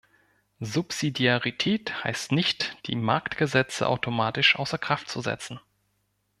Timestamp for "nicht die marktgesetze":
2.31-3.87